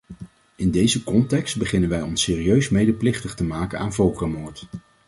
In 0.55 0.71
deze 0.71 1.03
context 1.03 1.57
beginnen 1.57 1.89
wij 1.89 2.01
ons 2.01 2.21
serieus 2.21 2.69
medeplichtig 2.69 3.33
te 3.35 3.43
maken 3.43 3.79
aan 3.79 3.93
volkerenmoord. 3.93 4.65